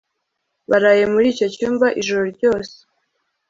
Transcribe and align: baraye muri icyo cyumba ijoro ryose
baraye 0.69 1.03
muri 1.13 1.25
icyo 1.33 1.47
cyumba 1.55 1.87
ijoro 2.01 2.23
ryose 2.37 2.75